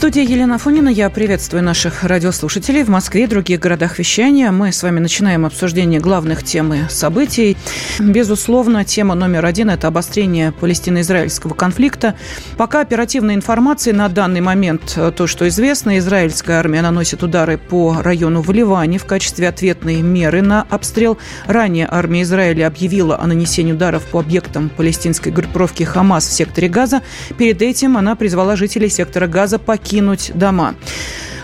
[0.00, 0.88] студии Елена Фонина.
[0.88, 4.50] Я приветствую наших радиослушателей в Москве и других городах вещания.
[4.50, 7.54] Мы с вами начинаем обсуждение главных тем и событий.
[7.98, 12.14] Безусловно, тема номер один– это обострение палестино-израильского конфликта.
[12.56, 18.00] Пока оперативной информации на данный момент э, то, что известно, израильская армия наносит удары по
[18.00, 21.18] району в Ливане в качестве ответной меры на обстрел.
[21.44, 27.02] Ранее армия Израиля объявила о нанесении ударов по объектам палестинской группировки «Хамас» в секторе Газа.
[27.36, 30.76] Перед этим она призвала жителей сектора Газа покинуть покинуть дома.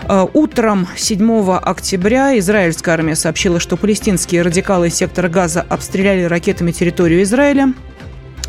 [0.07, 7.23] Э, утром 7 октября израильская армия сообщила, что палестинские радикалы сектора Газа обстреляли ракетами территорию
[7.23, 7.73] Израиля.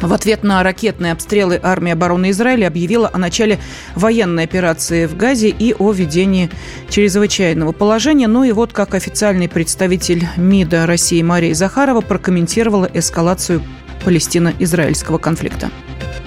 [0.01, 3.59] В ответ на ракетные обстрелы армия обороны Израиля объявила о начале
[3.97, 6.49] военной операции в Газе и о введении
[6.89, 8.29] чрезвычайного положения.
[8.29, 13.65] Ну и вот как официальный представитель МИДа России Мария Захарова прокомментировала эскалацию
[14.05, 15.71] палестино-израильского конфликта.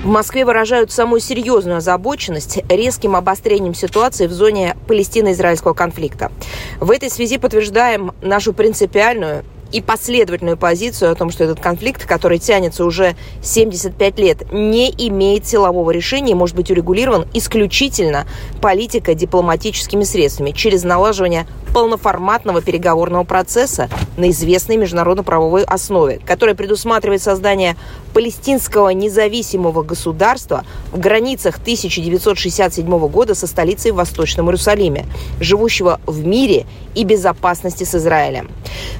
[0.03, 6.31] В Москве выражают самую серьезную озабоченность резким обострением ситуации в зоне палестино-израильского конфликта.
[6.79, 12.39] В этой связи подтверждаем нашу принципиальную и последовательную позицию о том, что этот конфликт, который
[12.39, 18.25] тянется уже 75 лет, не имеет силового решения и может быть урегулирован исключительно
[18.61, 27.77] политико-дипломатическими средствами через налаживание полноформатного переговорного процесса на известной международно-правовой основе, который предусматривает создание
[28.13, 35.05] палестинского независимого государства в границах 1967 года со столицей в Восточном Иерусалиме,
[35.39, 38.51] живущего в мире и безопасности с Израилем.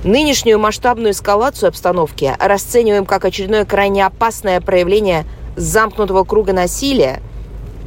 [0.04, 5.26] Нынешнюю масштабную эскалацию обстановки расцениваем как очередное крайне опасное проявление
[5.58, 7.22] замкнутого круга насилия,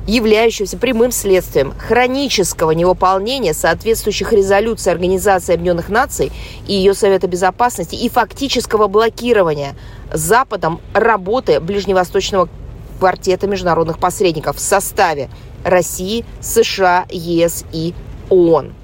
[0.06, 6.30] являющегося прямым следствием хронического невыполнения соответствующих резолюций Организации Объединенных Наций
[6.66, 9.74] и ее Совета Безопасности и фактического блокирования
[10.12, 12.50] Западом работы Ближневосточного
[12.98, 15.30] квартета международных посредников в составе
[15.64, 17.94] России, США, ЕС и
[18.28, 18.74] ООН.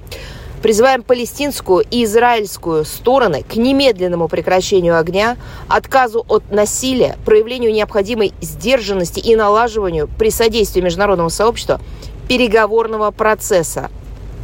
[0.62, 9.20] Призываем палестинскую и израильскую стороны к немедленному прекращению огня, отказу от насилия, проявлению необходимой сдержанности
[9.20, 11.80] и налаживанию при содействии международного сообщества
[12.28, 13.90] переговорного процесса,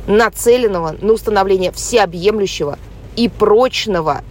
[0.07, 2.79] нацеленного на установление всеобъемлющего
[3.15, 4.23] и прочного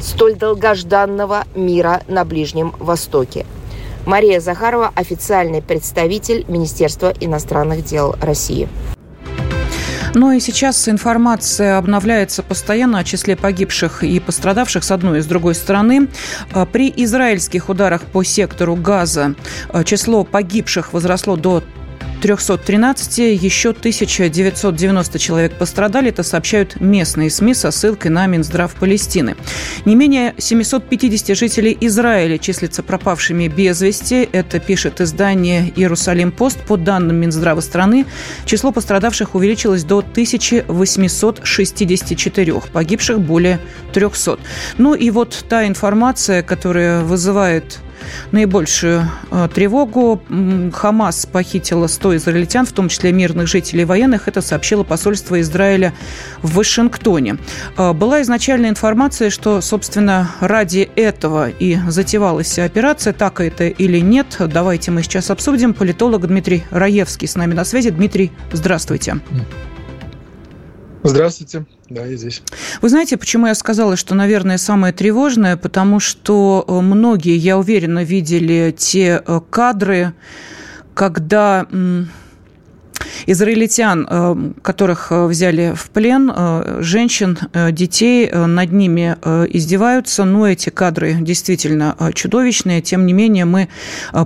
[0.00, 3.46] столь долгожданного мира на Ближнем Востоке.
[4.04, 8.68] Мария Захарова, официальный представитель Министерства иностранных дел России.
[10.18, 15.26] Ну и сейчас информация обновляется постоянно о числе погибших и пострадавших с одной и с
[15.26, 16.08] другой стороны.
[16.52, 19.36] А, при израильских ударах по сектору Газа
[19.68, 21.62] а, число погибших возросло до
[22.20, 26.10] 313, еще 1990 человек пострадали.
[26.10, 29.36] Это сообщают местные СМИ со ссылкой на Минздрав Палестины.
[29.84, 34.28] Не менее 750 жителей Израиля числятся пропавшими без вести.
[34.32, 36.58] Это пишет издание «Иерусалим-Пост».
[36.66, 38.06] По данным Минздрава страны,
[38.44, 42.54] число пострадавших увеличилось до 1864.
[42.72, 43.60] Погибших более
[43.92, 44.38] 300.
[44.78, 47.78] Ну и вот та информация, которая вызывает
[48.32, 50.20] наибольшую э, тревогу.
[50.72, 54.28] Хамас похитила 100 израильтян, в том числе мирных жителей и военных.
[54.28, 55.94] Это сообщило посольство Израиля
[56.42, 57.38] в Вашингтоне.
[57.76, 63.12] Э, была изначальная информация, что, собственно, ради этого и затевалась операция.
[63.12, 65.74] Так это или нет, давайте мы сейчас обсудим.
[65.74, 67.90] Политолог Дмитрий Раевский с нами на связи.
[67.90, 68.88] Дмитрий, здравствуйте.
[68.88, 69.77] Здравствуйте.
[71.90, 72.42] Да, я здесь.
[72.82, 75.56] Вы знаете, почему я сказала, что, наверное, самое тревожное?
[75.56, 80.12] Потому что э, многие, я уверена, видели те э, кадры,
[80.94, 81.66] когда
[83.26, 87.38] израильтян, э, которых э, взяли в плен, э, женщин,
[87.70, 89.16] детей, над ними
[89.50, 90.24] издеваются.
[90.24, 92.80] Но эти кадры действительно чудовищные.
[92.80, 93.68] Тем не менее, мы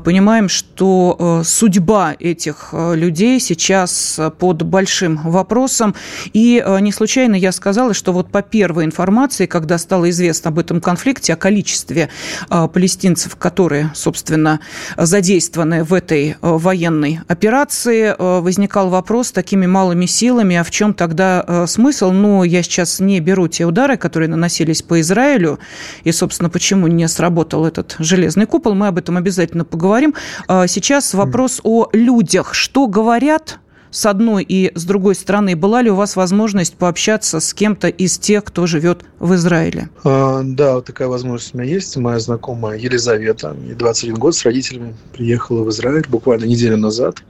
[0.04, 5.94] понимаем, что судьба этих людей сейчас под большим вопросом.
[6.32, 10.80] И не случайно я сказала, что вот по первой информации, когда стало известно об этом
[10.80, 12.08] конфликте, о количестве
[12.48, 14.60] палестинцев, которые, собственно,
[14.96, 21.44] задействованы в этой военной операции, возникал вопрос с такими малыми силами, а в чем тогда
[21.46, 22.10] э, смысл?
[22.10, 25.58] Ну, я сейчас не беру те удары, которые наносились по Израилю,
[26.04, 30.14] и, собственно, почему не сработал этот железный купол, мы об этом обязательно поговорим.
[30.48, 32.54] А сейчас вопрос о людях.
[32.54, 33.58] Что говорят
[33.92, 35.54] с одной и с другой стороны.
[35.54, 39.90] Была ли у вас возможность пообщаться с кем-то из тех, кто живет в Израиле?
[40.02, 41.96] А, да, вот такая возможность у меня есть.
[41.96, 47.22] Моя знакомая Елизавета, ей 21 год, с родителями приехала в Израиль буквально неделю назад.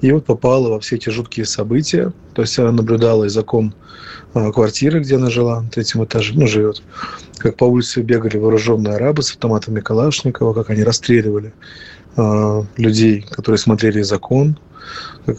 [0.00, 2.12] И вот попала во все эти жуткие события.
[2.32, 3.74] То есть она наблюдала из окон
[4.32, 6.82] а, квартиры, где она жила, на третьем этаже, ну, живет.
[7.36, 11.52] Как по улице бегали вооруженные арабы с автоматами Калашникова, как они расстреливали
[12.18, 14.58] э, людей, которые смотрели закон.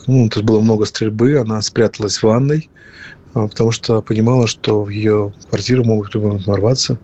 [0.07, 2.69] Ну, тут было много стрельбы, она спряталась в ванной,
[3.35, 6.97] э, потому что понимала, что в ее квартиру могут ворваться.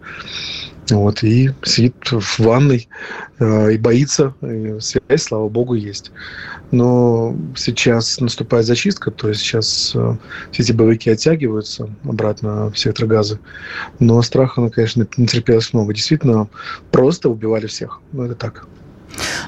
[0.92, 2.88] Вот, и сидит в ванной
[3.40, 4.36] э, и боится.
[4.44, 6.12] И связь, слава богу, есть.
[6.70, 9.96] Но сейчас наступает зачистка, то есть сейчас
[10.52, 13.40] все эти боевики оттягиваются обратно в сектор газа.
[13.98, 15.94] Но страха, ну, конечно, не терпелось много.
[15.94, 16.50] Действительно,
[16.92, 18.02] просто убивали всех.
[18.12, 18.68] Ну, это так.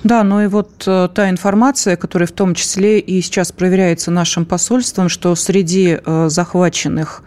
[0.04, 4.46] Да, ну и вот э, та информация, которая в том числе и сейчас проверяется нашим
[4.46, 7.24] посольством, что среди э, захваченных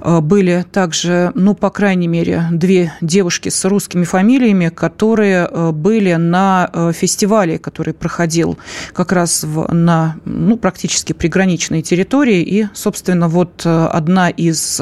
[0.00, 6.92] э, были также, ну, по крайней мере, две девушки с русскими фамилиями, которые были на
[6.94, 8.58] фестивале, который проходил
[8.92, 12.42] как раз в, на, ну, практически приграничной территории.
[12.42, 14.80] И, собственно, вот одна из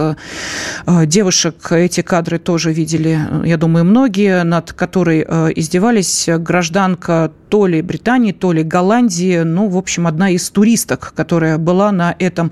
[0.86, 5.22] девушек, эти кадры тоже видели, я думаю, многие, над которой
[5.54, 6.72] издевались граждане
[7.12, 11.92] гражданка то ли Британии, то ли Голландии, ну, в общем, одна из туристок, которая была
[11.92, 12.50] на этом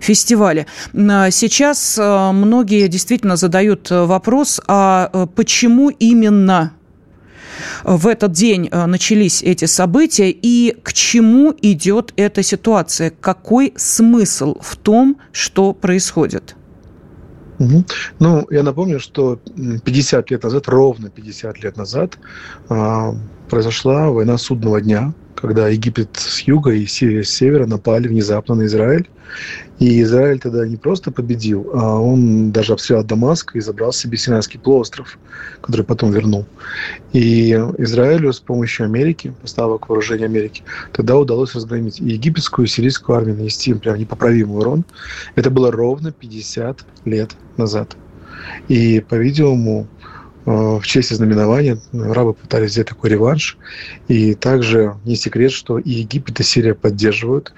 [0.00, 0.66] фестивале.
[0.94, 6.72] А сейчас э, многие действительно задают э, вопрос, а э, почему именно
[7.82, 13.10] в этот день начались эти события и к чему идет эта ситуация?
[13.10, 16.54] Какой смысл в том, что происходит?
[17.58, 17.84] Угу.
[18.20, 19.40] Ну, я напомню, что
[19.84, 22.18] 50 лет назад, ровно 50 лет назад,
[22.68, 23.12] а,
[23.48, 28.66] произошла война судного дня, когда Египет с юга и Сирия с севера напали внезапно на
[28.66, 29.08] Израиль.
[29.78, 34.58] И Израиль тогда не просто победил, а он даже обстрелял Дамаск и забрал себе Синайский
[34.58, 35.18] полуостров,
[35.60, 36.46] который потом вернул.
[37.12, 40.62] И Израилю с помощью Америки, поставок вооружения Америки,
[40.92, 44.84] тогда удалось разгромить и египетскую, и сирийскую армию, нанести им прям непоправимый урон.
[45.34, 47.96] Это было ровно 50 лет назад.
[48.68, 49.88] И, по-видимому,
[50.46, 53.58] в честь знаменования арабы пытались взять такой реванш.
[54.06, 57.52] И также не секрет, что и Египет, и Сирия поддерживают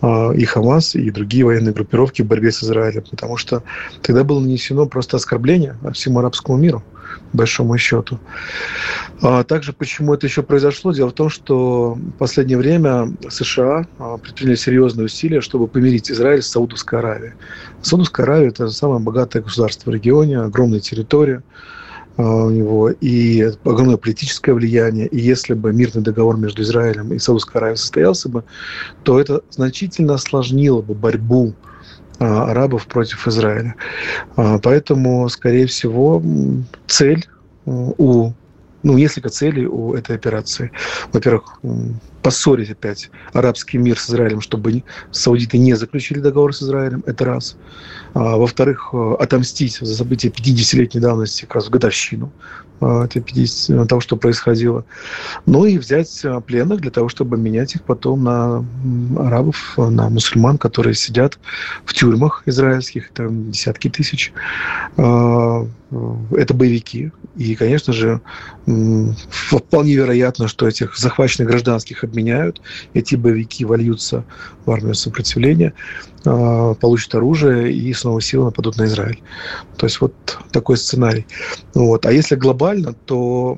[0.00, 3.62] а, и Хамас, и другие военные группировки в борьбе с Израилем, потому что
[4.02, 6.82] тогда было нанесено просто оскорбление всему арабскому миру,
[7.32, 8.18] большому счету.
[9.22, 10.92] А также почему это еще произошло?
[10.92, 16.42] Дело в том, что в последнее время США а, предприняли серьезные усилия, чтобы помирить Израиль
[16.42, 17.34] с Саудовской Аравией.
[17.80, 21.44] Саудовская Аравия– это самое богатое государство в регионе, огромная территория–
[22.16, 25.06] у него и огромное политическое влияние.
[25.08, 28.44] И если бы мирный договор между Израилем и Саудовской Аравией состоялся бы,
[29.02, 31.54] то это значительно осложнило бы борьбу
[32.18, 33.74] а, арабов против Израиля.
[34.36, 36.22] А, поэтому, скорее всего,
[36.86, 37.26] цель
[37.66, 38.32] у
[38.84, 40.70] ну, несколько целей у этой операции.
[41.12, 41.58] Во-первых,
[42.24, 47.56] поссорить опять арабский мир с Израилем, чтобы саудиты не заключили договор с Израилем, это раз.
[48.14, 52.32] А, во-вторых, э, отомстить за события 50-летней давности, как раз в годовщину
[52.80, 54.84] а, 50, того, что происходило.
[55.44, 58.64] Ну и взять а, пленных для того, чтобы менять их потом на
[59.18, 61.38] арабов, на мусульман, которые сидят
[61.84, 64.32] в тюрьмах израильских, там десятки тысяч.
[64.96, 65.66] А,
[66.32, 67.12] это боевики.
[67.36, 68.20] И, конечно же,
[69.28, 72.62] вполне вероятно, что этих захваченных гражданских обменяют.
[72.94, 74.24] Эти боевики вольются
[74.64, 75.74] в армию сопротивления,
[76.24, 79.22] получат оружие и снова силы нападут на Израиль.
[79.76, 80.14] То есть вот
[80.50, 81.26] такой сценарий.
[81.74, 82.06] Вот.
[82.06, 83.56] А если глобально, то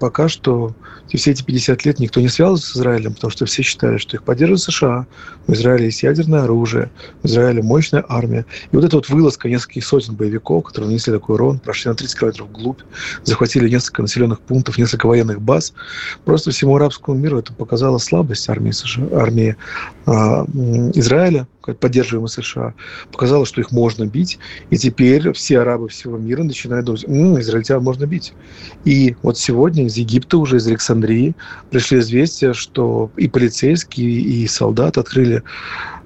[0.00, 0.74] пока что
[1.14, 4.22] все эти 50 лет никто не связывался с Израилем, потому что все считали, что их
[4.22, 5.06] поддерживает США,
[5.46, 6.90] в Израиле есть ядерное оружие,
[7.22, 8.44] в Израиле мощная армия.
[8.72, 12.18] И вот эта вот вылазка нескольких сотен боевиков, которые нанесли такой урон, прошли на 30
[12.18, 12.80] километров вглубь,
[13.24, 15.72] захватили несколько населенных пунктов, несколько военных баз,
[16.24, 19.56] просто всему арабскому миру это показало слабость армии, США, армии
[20.06, 20.44] а,
[20.94, 22.74] Израиля, поддерживаемой США,
[23.12, 24.38] показало, что их можно бить.
[24.70, 28.34] И теперь все арабы всего мира начинают думать, м-м, израильтян можно бить.
[28.84, 31.34] И вот сегодня из Египта, уже из Александрии,
[31.70, 35.42] пришли известия, что и полицейские, и солдаты открыли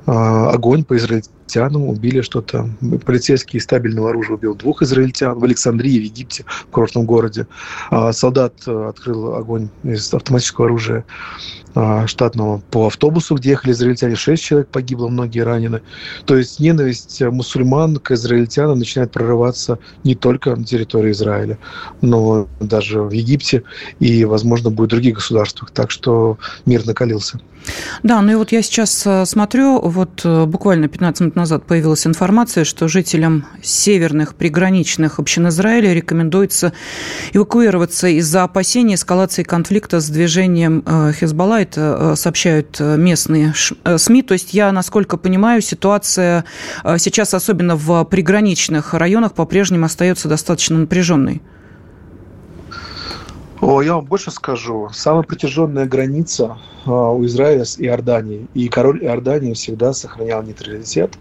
[0.06, 2.68] э, огонь по израильтянам израильтянам, убили что-то.
[3.04, 7.46] Полицейский из стабильного оружия убил двух израильтян в Александрии, в Египте, в курортном городе.
[7.90, 11.04] А солдат э, открыл огонь из автоматического оружия
[11.74, 14.16] а, штатного по автобусу, где ехали израильтяне.
[14.16, 15.82] Шесть человек погибло, многие ранены.
[16.24, 21.58] То есть ненависть мусульман к израильтянам начинает прорываться не только на территории Израиля,
[22.00, 23.62] но даже в Египте
[24.00, 25.70] и, возможно, будет в других государствах.
[25.70, 27.40] Так что мир накалился.
[28.02, 32.06] Да, ну и вот я сейчас э, смотрю, вот э, буквально 15 минут назад появилась
[32.06, 36.72] информация, что жителям северных приграничных общин Израиля рекомендуется
[37.32, 41.60] эвакуироваться из-за опасений эскалации конфликта с движением э, Хезбалла.
[41.60, 44.22] Это сообщают местные СМИ.
[44.22, 46.44] То есть я, насколько понимаю, ситуация
[46.98, 51.42] сейчас, особенно в приграничных районах, по-прежнему остается достаточно напряженной.
[53.60, 54.88] О, я вам больше скажу.
[54.90, 58.46] Самая протяженная граница э, у Израиля с Иорданией.
[58.54, 61.18] И король Иордании всегда сохранял нейтралитет.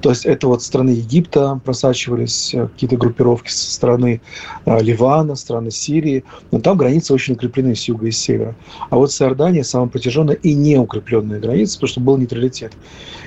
[0.00, 4.22] То есть это вот страны Египта просачивались, э, какие-то группировки со стороны
[4.64, 6.24] э, Ливана, страны Сирии.
[6.50, 8.54] Но там границы очень укреплены с юга и с севера.
[8.88, 12.72] А вот с Иорданией самая протяженная и неукрепленная граница, потому что был нейтралитет.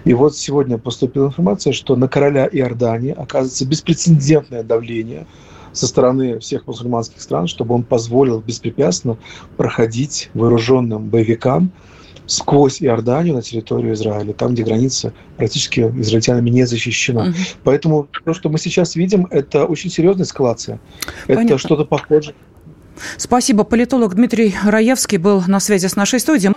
[0.05, 5.27] И вот сегодня поступила информация, что на короля Иордании оказывается беспрецедентное давление–
[5.75, 9.17] со стороны всех мусульманских стран, чтобы он позволил беспрепятственно
[9.57, 11.71] проходить вооруженным боевикам
[12.27, 17.25] сквозь Иорданию на территорию Израиля, там, где граница практически израильтянами не защищена.
[17.25, 17.33] Угу.
[17.63, 20.79] Поэтому то, что мы сейчас видим, это очень серьезная эскалация.
[21.27, 21.47] Понятно.
[21.49, 22.35] Это что-то похожее.
[23.17, 23.63] Спасибо.
[23.63, 26.53] Политолог Дмитрий Раевский был на связи с нашей студией.